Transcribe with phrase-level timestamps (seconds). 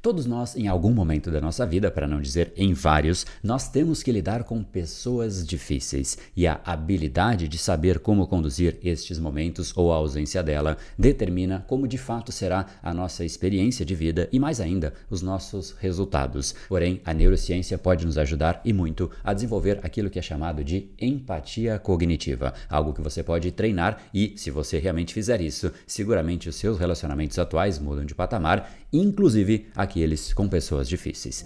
[0.00, 4.00] Todos nós, em algum momento da nossa vida, para não dizer em vários, nós temos
[4.00, 9.92] que lidar com pessoas difíceis e a habilidade de saber como conduzir estes momentos ou
[9.92, 14.60] a ausência dela determina como de fato será a nossa experiência de vida e, mais
[14.60, 16.54] ainda, os nossos resultados.
[16.68, 20.92] Porém, a neurociência pode nos ajudar e muito a desenvolver aquilo que é chamado de
[21.00, 26.54] empatia cognitiva, algo que você pode treinar e, se você realmente fizer isso, seguramente os
[26.54, 31.44] seus relacionamentos atuais mudam de patamar, inclusive a aqueles com pessoas difíceis.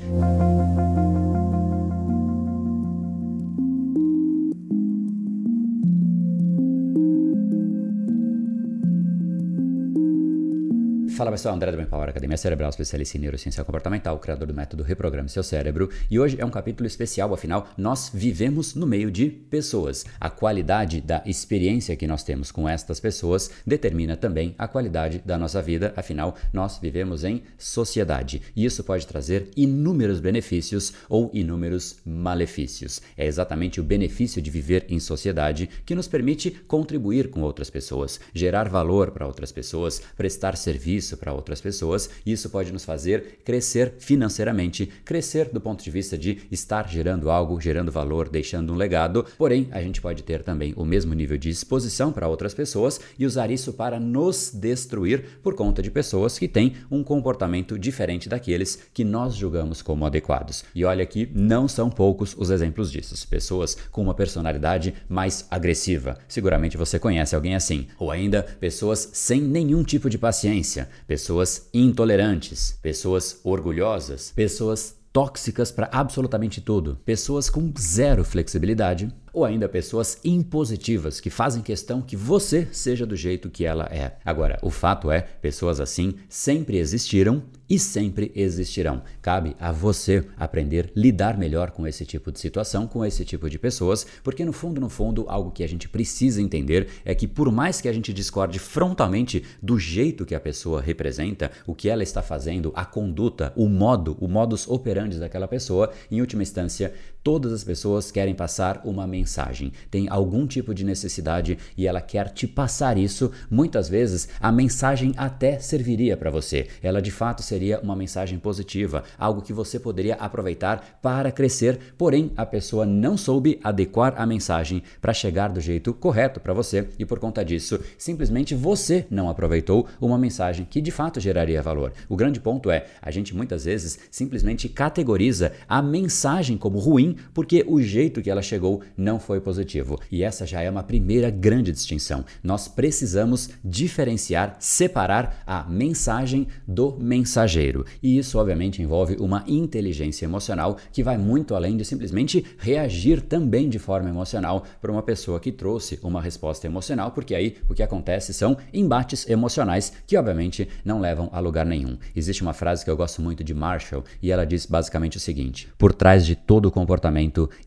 [11.23, 15.29] Fala pessoal, André do Power, Academia Cerebral, especialista em neurociência comportamental, criador do método Reprograme
[15.29, 15.89] Seu Cérebro.
[16.11, 20.05] E hoje é um capítulo especial, afinal, nós vivemos no meio de pessoas.
[20.21, 25.39] A qualidade da experiência que nós temos com estas pessoas determina também a qualidade da
[25.39, 28.43] nossa vida, afinal, nós vivemos em sociedade.
[28.57, 33.01] E isso pode trazer inúmeros benefícios ou inúmeros malefícios.
[33.17, 38.19] É exatamente o benefício de viver em sociedade que nos permite contribuir com outras pessoas,
[38.34, 42.84] gerar valor para outras pessoas, prestar serviço isso para outras pessoas, e isso pode nos
[42.84, 48.72] fazer crescer financeiramente, crescer do ponto de vista de estar gerando algo, gerando valor, deixando
[48.72, 49.24] um legado.
[49.36, 53.27] Porém, a gente pode ter também o mesmo nível de exposição para outras pessoas e
[53.27, 58.78] usar isso para nos destruir por conta de pessoas que têm um comportamento diferente daqueles
[58.94, 60.64] que nós julgamos como adequados.
[60.74, 63.12] E olha que não são poucos os exemplos disso.
[63.28, 66.18] Pessoas com uma personalidade mais agressiva.
[66.27, 67.86] Seguramente você conhece alguém assim.
[67.98, 75.91] Ou ainda pessoas sem nenhum tipo de paciência, pessoas intolerantes, pessoas orgulhosas, pessoas tóxicas para
[75.93, 82.69] absolutamente tudo, pessoas com zero flexibilidade ou ainda pessoas impositivas que fazem questão que você
[82.72, 84.16] seja do jeito que ela é.
[84.24, 89.02] Agora, o fato é, pessoas assim sempre existiram e sempre existirão.
[89.22, 93.48] Cabe a você aprender a lidar melhor com esse tipo de situação, com esse tipo
[93.48, 97.27] de pessoas, porque no fundo, no fundo, algo que a gente precisa entender é que
[97.27, 101.89] por mais que a gente discorde frontalmente do jeito que a pessoa representa, o que
[101.89, 106.92] ela está fazendo, a conduta, o modo, o modus operandi daquela pessoa, em última instância,
[107.22, 112.30] todas as pessoas querem passar uma mensagem tem algum tipo de necessidade e ela quer
[112.30, 116.68] te passar isso, muitas vezes a mensagem até serviria para você.
[116.83, 122.33] Ela de fato seria uma mensagem positiva, algo que você poderia aproveitar para crescer, porém
[122.36, 127.04] a pessoa não soube adequar a mensagem para chegar do jeito correto para você e
[127.04, 131.93] por conta disso, simplesmente você não aproveitou uma mensagem que de fato geraria valor.
[132.08, 137.64] O grande ponto é, a gente muitas vezes simplesmente categoriza a mensagem como ruim porque
[137.67, 140.00] o jeito que ela chegou não foi positivo.
[140.11, 142.25] E essa já é uma primeira grande distinção.
[142.43, 147.84] Nós precisamos diferenciar, separar a mensagem do mensageiro.
[148.02, 153.69] E isso, obviamente, envolve uma inteligência emocional que vai muito além de simplesmente reagir também
[153.69, 157.82] de forma emocional para uma pessoa que trouxe uma resposta emocional, porque aí o que
[157.82, 161.96] acontece são embates emocionais que, obviamente, não levam a lugar nenhum.
[162.14, 165.69] Existe uma frase que eu gosto muito de Marshall e ela diz basicamente o seguinte:
[165.78, 167.01] por trás de todo comportamento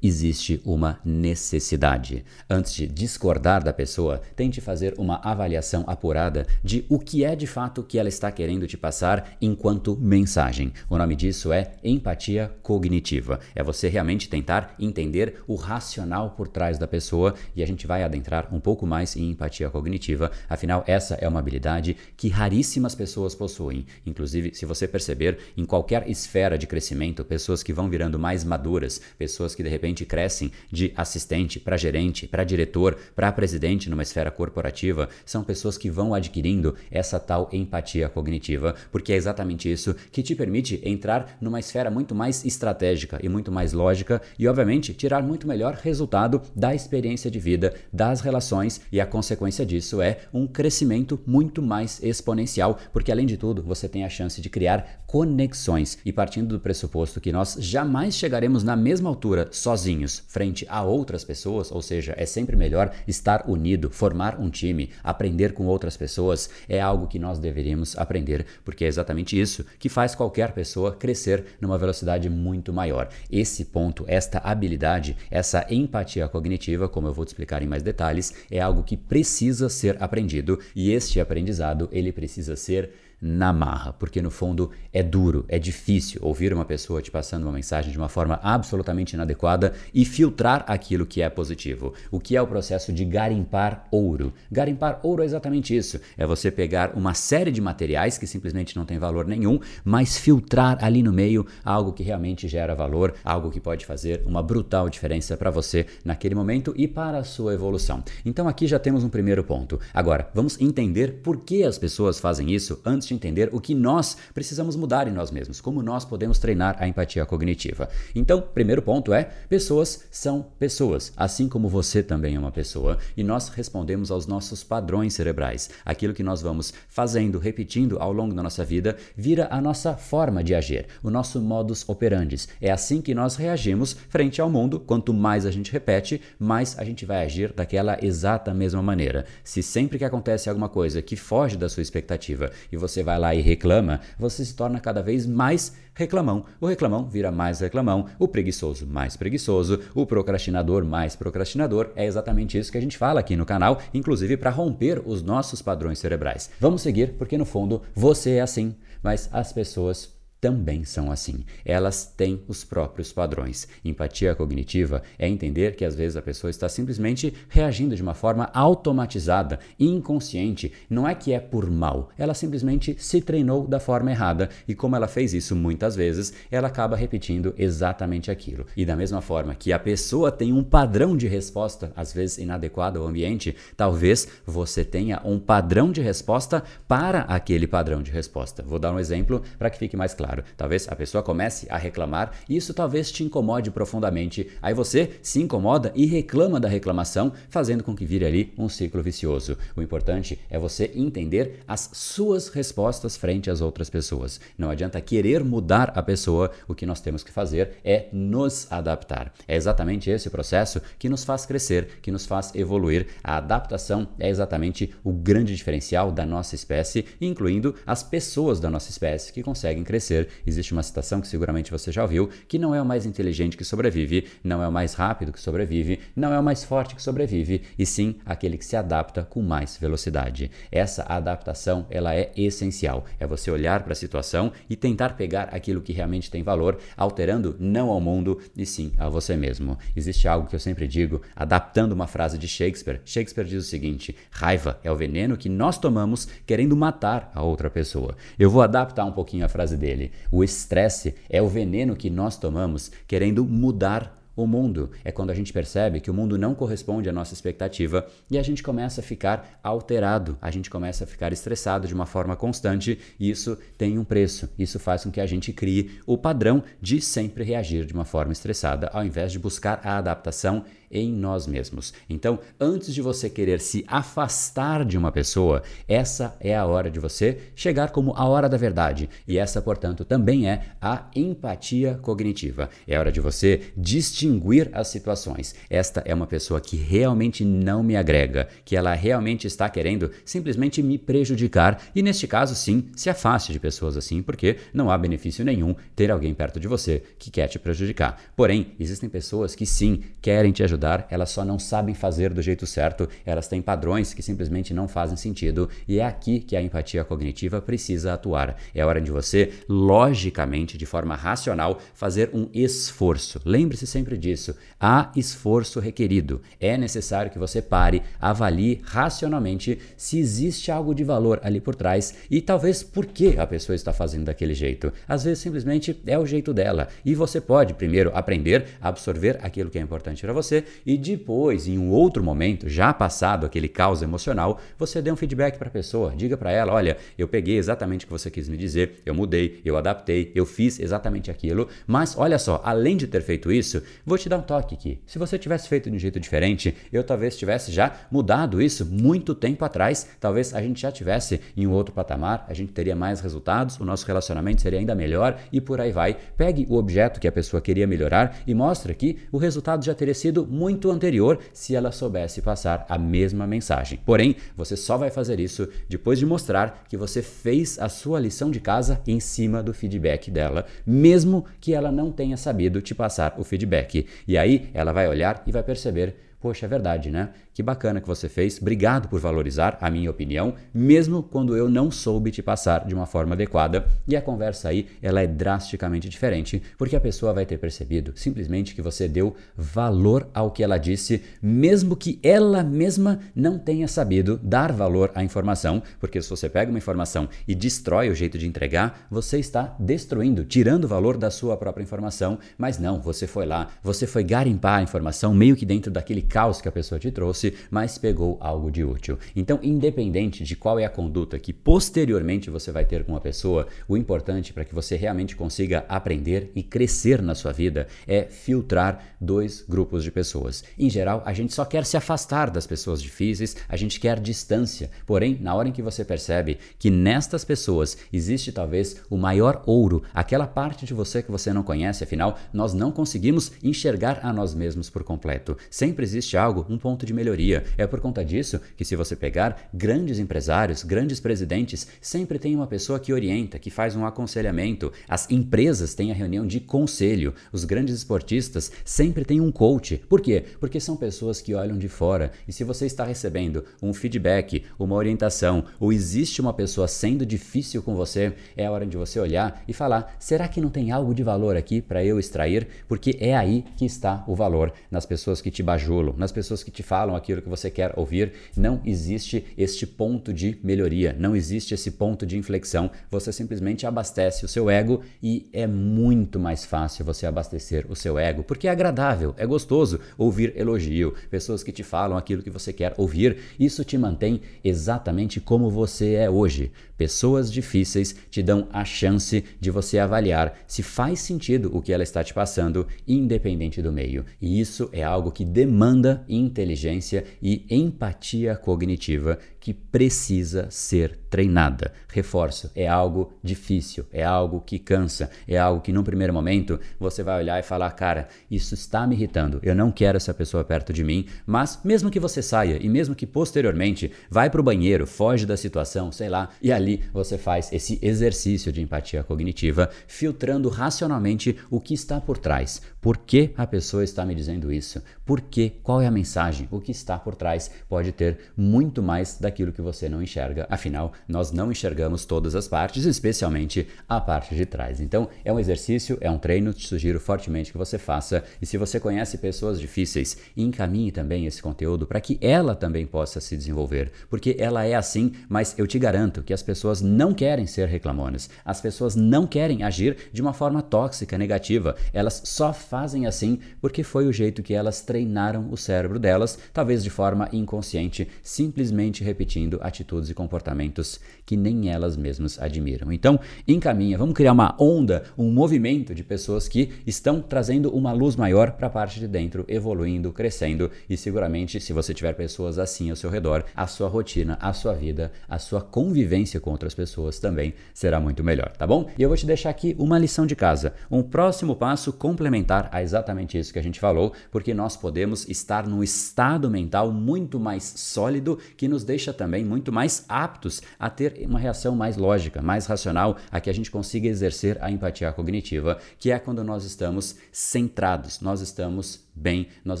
[0.02, 2.24] existe uma necessidade necessidade.
[2.48, 7.46] Antes de discordar da pessoa, tente fazer uma avaliação apurada de o que é de
[7.46, 10.72] fato que ela está querendo te passar enquanto mensagem.
[10.88, 13.40] O nome disso é empatia cognitiva.
[13.54, 18.02] É você realmente tentar entender o racional por trás da pessoa e a gente vai
[18.02, 20.30] adentrar um pouco mais em empatia cognitiva.
[20.48, 23.86] Afinal, essa é uma habilidade que raríssimas pessoas possuem.
[24.06, 29.00] Inclusive, se você perceber, em qualquer esfera de crescimento, pessoas que vão virando mais maduras,
[29.24, 34.30] pessoas que de repente crescem de assistente, para gerente, para diretor, para presidente numa esfera
[34.30, 40.22] corporativa, são pessoas que vão adquirindo essa tal empatia cognitiva, porque é exatamente isso que
[40.22, 45.22] te permite entrar numa esfera muito mais estratégica e muito mais lógica e, obviamente, tirar
[45.22, 50.46] muito melhor resultado da experiência de vida, das relações e a consequência disso é um
[50.46, 55.96] crescimento muito mais exponencial, porque além de tudo, você tem a chance de criar conexões.
[56.04, 61.22] E partindo do pressuposto que nós jamais chegaremos na mesma altura sozinhos frente a outras
[61.22, 66.50] pessoas, ou seja, é sempre melhor estar unido, formar um time, aprender com outras pessoas,
[66.68, 71.44] é algo que nós deveríamos aprender, porque é exatamente isso que faz qualquer pessoa crescer
[71.60, 73.08] numa velocidade muito maior.
[73.30, 78.34] Esse ponto, esta habilidade, essa empatia cognitiva, como eu vou te explicar em mais detalhes,
[78.50, 80.58] é algo que precisa ser aprendido.
[80.74, 82.90] E este aprendizado ele precisa ser
[83.24, 87.52] na marra, porque no fundo é duro, é difícil ouvir uma pessoa te passando uma
[87.52, 91.94] mensagem de uma forma absolutamente inadequada e filtrar aquilo que é positivo.
[92.10, 94.30] O que é o processo de garimpar ouro?
[94.52, 98.84] Garimpar ouro é exatamente isso: é você pegar uma série de materiais que simplesmente não
[98.84, 103.60] tem valor nenhum, mas filtrar ali no meio algo que realmente gera valor, algo que
[103.60, 108.04] pode fazer uma brutal diferença para você naquele momento e para a sua evolução.
[108.22, 109.80] Então aqui já temos um primeiro ponto.
[109.94, 114.16] Agora, vamos entender por que as pessoas fazem isso antes de entender o que nós
[114.34, 117.88] precisamos mudar em nós mesmos, como nós podemos treinar a empatia cognitiva.
[118.14, 123.22] Então, primeiro ponto é: pessoas são pessoas, assim como você também é uma pessoa, e
[123.22, 125.70] nós respondemos aos nossos padrões cerebrais.
[125.84, 130.42] Aquilo que nós vamos fazendo, repetindo ao longo da nossa vida, vira a nossa forma
[130.42, 132.34] de agir, o nosso modus operandi.
[132.60, 134.80] É assim que nós reagimos frente ao mundo.
[134.80, 139.24] Quanto mais a gente repete, mais a gente vai agir daquela exata mesma maneira.
[139.44, 143.34] Se sempre que acontece alguma coisa que foge da sua expectativa e você vai lá
[143.34, 146.44] e reclama, você se torna cada vez mais reclamão.
[146.60, 151.90] O reclamão vira mais reclamão, o preguiçoso mais preguiçoso, o procrastinador mais procrastinador.
[151.94, 155.62] É exatamente isso que a gente fala aqui no canal, inclusive para romper os nossos
[155.62, 156.50] padrões cerebrais.
[156.58, 160.12] Vamos seguir, porque no fundo você é assim, mas as pessoas
[160.44, 161.42] também são assim.
[161.64, 163.66] Elas têm os próprios padrões.
[163.82, 168.50] Empatia cognitiva é entender que às vezes a pessoa está simplesmente reagindo de uma forma
[168.52, 170.70] automatizada, inconsciente.
[170.90, 174.94] Não é que é por mal, ela simplesmente se treinou da forma errada e, como
[174.94, 178.66] ela fez isso muitas vezes, ela acaba repetindo exatamente aquilo.
[178.76, 183.00] E da mesma forma que a pessoa tem um padrão de resposta, às vezes inadequado
[183.00, 188.62] ao ambiente, talvez você tenha um padrão de resposta para aquele padrão de resposta.
[188.62, 190.44] Vou dar um exemplo para que fique mais claro claro.
[190.56, 194.48] Talvez a pessoa comece a reclamar e isso talvez te incomode profundamente.
[194.60, 199.02] Aí você se incomoda e reclama da reclamação, fazendo com que vire ali um ciclo
[199.02, 199.56] vicioso.
[199.76, 204.40] O importante é você entender as suas respostas frente às outras pessoas.
[204.58, 209.32] Não adianta querer mudar a pessoa, o que nós temos que fazer é nos adaptar.
[209.46, 213.06] É exatamente esse processo que nos faz crescer, que nos faz evoluir.
[213.22, 218.90] A adaptação é exatamente o grande diferencial da nossa espécie, incluindo as pessoas da nossa
[218.90, 220.13] espécie que conseguem crescer
[220.46, 223.64] existe uma citação que seguramente você já ouviu, que não é o mais inteligente que
[223.64, 227.62] sobrevive, não é o mais rápido que sobrevive, não é o mais forte que sobrevive,
[227.78, 230.50] e sim aquele que se adapta com mais velocidade.
[230.70, 233.04] Essa adaptação, ela é essencial.
[233.18, 237.56] É você olhar para a situação e tentar pegar aquilo que realmente tem valor, alterando
[237.58, 239.78] não ao mundo, e sim a você mesmo.
[239.96, 243.00] Existe algo que eu sempre digo, adaptando uma frase de Shakespeare.
[243.04, 247.70] Shakespeare diz o seguinte: raiva é o veneno que nós tomamos querendo matar a outra
[247.70, 248.16] pessoa.
[248.38, 250.03] Eu vou adaptar um pouquinho a frase dele.
[250.30, 254.90] O estresse é o veneno que nós tomamos querendo mudar o mundo.
[255.04, 258.42] É quando a gente percebe que o mundo não corresponde à nossa expectativa e a
[258.42, 262.98] gente começa a ficar alterado, a gente começa a ficar estressado de uma forma constante
[263.18, 264.48] e isso tem um preço.
[264.58, 268.32] Isso faz com que a gente crie o padrão de sempre reagir de uma forma
[268.32, 270.64] estressada, ao invés de buscar a adaptação
[270.94, 271.92] em nós mesmos.
[272.08, 277.00] Então, antes de você querer se afastar de uma pessoa, essa é a hora de
[277.00, 279.10] você chegar como a hora da verdade.
[279.26, 282.70] E essa, portanto, também é a empatia cognitiva.
[282.86, 285.54] É hora de você distinguir as situações.
[285.68, 290.82] Esta é uma pessoa que realmente não me agrega, que ela realmente está querendo simplesmente
[290.82, 291.82] me prejudicar.
[291.94, 296.10] E neste caso, sim, se afaste de pessoas assim, porque não há benefício nenhum ter
[296.12, 298.20] alguém perto de você que quer te prejudicar.
[298.36, 302.42] Porém, existem pessoas que sim querem te ajudar ajudar, elas só não sabem fazer do
[302.42, 306.62] jeito certo, elas têm padrões que simplesmente não fazem sentido e é aqui que a
[306.62, 308.56] empatia cognitiva precisa atuar.
[308.74, 313.40] É hora de você, logicamente, de forma racional, fazer um esforço.
[313.44, 314.54] Lembre-se sempre disso.
[314.78, 316.42] Há esforço requerido.
[316.60, 322.14] É necessário que você pare, avalie racionalmente se existe algo de valor ali por trás
[322.30, 324.92] e talvez por que a pessoa está fazendo daquele jeito.
[325.08, 329.70] Às vezes simplesmente é o jeito dela e você pode primeiro aprender a absorver aquilo
[329.70, 334.02] que é importante para você e depois, em um outro momento, já passado aquele caos
[334.02, 336.14] emocional, você dê um feedback para a pessoa.
[336.16, 339.60] Diga para ela: olha, eu peguei exatamente o que você quis me dizer, eu mudei,
[339.64, 344.18] eu adaptei, eu fiz exatamente aquilo, mas olha só, além de ter feito isso, vou
[344.18, 345.00] te dar um toque aqui.
[345.06, 349.34] Se você tivesse feito de um jeito diferente, eu talvez tivesse já mudado isso muito
[349.34, 353.20] tempo atrás, talvez a gente já tivesse em um outro patamar, a gente teria mais
[353.20, 356.16] resultados, o nosso relacionamento seria ainda melhor e por aí vai.
[356.36, 360.14] Pegue o objeto que a pessoa queria melhorar e mostre que o resultado já teria
[360.14, 363.98] sido muito anterior se ela soubesse passar a mesma mensagem.
[364.06, 368.50] Porém, você só vai fazer isso depois de mostrar que você fez a sua lição
[368.50, 373.34] de casa em cima do feedback dela, mesmo que ela não tenha sabido te passar
[373.36, 374.06] o feedback.
[374.28, 377.30] E aí ela vai olhar e vai perceber Poxa, é verdade, né?
[377.54, 378.60] Que bacana que você fez.
[378.60, 383.06] Obrigado por valorizar a minha opinião, mesmo quando eu não soube te passar de uma
[383.06, 383.86] forma adequada.
[384.06, 388.74] E a conversa aí, ela é drasticamente diferente, porque a pessoa vai ter percebido simplesmente
[388.74, 394.38] que você deu valor ao que ela disse, mesmo que ela mesma não tenha sabido
[394.42, 398.46] dar valor à informação, porque se você pega uma informação e destrói o jeito de
[398.46, 403.68] entregar, você está destruindo, tirando valor da sua própria informação, mas não, você foi lá,
[403.82, 407.54] você foi garimpar a informação meio que dentro daquele caos que a pessoa te trouxe,
[407.70, 409.16] mas pegou algo de útil.
[409.36, 413.68] Então, independente de qual é a conduta que posteriormente você vai ter com a pessoa,
[413.86, 419.14] o importante para que você realmente consiga aprender e crescer na sua vida é filtrar
[419.20, 420.64] dois grupos de pessoas.
[420.76, 424.90] Em geral, a gente só quer se afastar das pessoas difíceis, a gente quer distância.
[425.06, 430.02] Porém, na hora em que você percebe que nestas pessoas existe talvez o maior ouro,
[430.12, 434.52] aquela parte de você que você não conhece, afinal, nós não conseguimos enxergar a nós
[434.52, 435.56] mesmos por completo.
[435.70, 437.64] Sempre existe existe algo, um ponto de melhoria.
[437.76, 442.66] É por conta disso que, se você pegar grandes empresários, grandes presidentes, sempre tem uma
[442.66, 444.90] pessoa que orienta, que faz um aconselhamento.
[445.08, 447.34] As empresas têm a reunião de conselho.
[447.52, 449.98] Os grandes esportistas sempre têm um coach.
[450.08, 450.44] Por quê?
[450.58, 452.32] Porque são pessoas que olham de fora.
[452.48, 457.82] E se você está recebendo um feedback, uma orientação, ou existe uma pessoa sendo difícil
[457.82, 461.14] com você, é a hora de você olhar e falar: será que não tem algo
[461.14, 462.66] de valor aqui para eu extrair?
[462.88, 466.70] Porque é aí que está o valor nas pessoas que te bajulam nas pessoas que
[466.70, 471.74] te falam aquilo que você quer ouvir, não existe este ponto de melhoria, não existe
[471.74, 472.90] esse ponto de inflexão.
[473.10, 478.18] Você simplesmente abastece o seu ego e é muito mais fácil você abastecer o seu
[478.18, 482.72] ego, porque é agradável, é gostoso ouvir elogio, pessoas que te falam aquilo que você
[482.72, 483.38] quer ouvir.
[483.58, 486.72] Isso te mantém exatamente como você é hoje.
[486.96, 492.02] Pessoas difíceis te dão a chance de você avaliar se faz sentido o que ela
[492.02, 494.24] está te passando, independente do meio.
[494.40, 501.90] E isso é algo que demanda inteligência e empatia cognitiva que precisa ser treinada.
[502.12, 507.22] Reforço, é algo difícil, é algo que cansa, é algo que num primeiro momento você
[507.22, 510.92] vai olhar e falar: cara, isso está me irritando, eu não quero essa pessoa perto
[510.92, 515.06] de mim, mas mesmo que você saia e mesmo que posteriormente vai para o banheiro,
[515.06, 520.68] foge da situação, sei lá, e ali você faz esse exercício de empatia cognitiva, filtrando
[520.68, 522.82] racionalmente o que está por trás.
[523.00, 525.02] Por que a pessoa está me dizendo isso?
[525.24, 525.70] Por que?
[525.82, 526.68] Qual é a mensagem?
[526.70, 530.66] O que está por trás pode ter muito mais da daquilo que você não enxerga.
[530.68, 535.00] Afinal, nós não enxergamos todas as partes, especialmente a parte de trás.
[535.00, 538.42] Então, é um exercício, é um treino, te sugiro fortemente que você faça.
[538.60, 543.40] E se você conhece pessoas difíceis, encaminhe também esse conteúdo para que ela também possa
[543.40, 547.66] se desenvolver, porque ela é assim, mas eu te garanto que as pessoas não querem
[547.66, 548.50] ser reclamonas.
[548.64, 551.94] As pessoas não querem agir de uma forma tóxica, negativa.
[552.12, 557.04] Elas só fazem assim porque foi o jeito que elas treinaram o cérebro delas, talvez
[557.04, 563.12] de forma inconsciente, simplesmente repetindo repetindo atitudes e comportamentos que nem elas mesmas admiram.
[563.12, 568.36] Então, encaminha, vamos criar uma onda, um movimento de pessoas que estão trazendo uma luz
[568.36, 573.10] maior para a parte de dentro, evoluindo, crescendo e seguramente, se você tiver pessoas assim
[573.10, 577.38] ao seu redor, a sua rotina, a sua vida, a sua convivência com outras pessoas
[577.38, 579.10] também será muito melhor, tá bom?
[579.18, 583.02] E eu vou te deixar aqui uma lição de casa, um próximo passo complementar a
[583.02, 587.84] exatamente isso que a gente falou, porque nós podemos estar num estado mental muito mais
[587.84, 592.86] sólido que nos deixa também muito mais aptos a ter uma reação mais lógica, mais
[592.86, 597.36] racional, a que a gente consiga exercer a empatia cognitiva, que é quando nós estamos
[597.52, 600.00] centrados, nós estamos bem, nós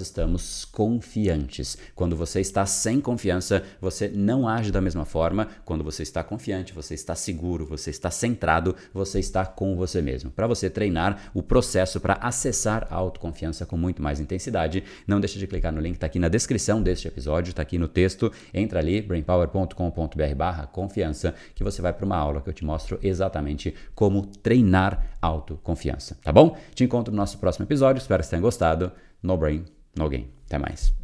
[0.00, 1.76] estamos confiantes.
[1.94, 5.48] Quando você está sem confiança, você não age da mesma forma.
[5.64, 10.30] Quando você está confiante, você está seguro, você está centrado, você está com você mesmo.
[10.30, 15.38] Para você treinar o processo para acessar a autoconfiança com muito mais intensidade, não deixe
[15.38, 18.30] de clicar no link que está aqui na descrição deste episódio, está aqui no texto.
[18.52, 23.74] Entra ali, brainpower.com.br/barra confiança, que você vai para uma aula que eu te mostro exatamente
[23.94, 26.16] como treinar autoconfiança.
[26.22, 26.56] Tá bom?
[26.74, 28.00] Te encontro no nosso próximo episódio.
[28.00, 28.92] Espero que você tenha gostado.
[29.22, 29.64] No brain,
[29.96, 30.28] no gain.
[30.46, 30.94] Até mais.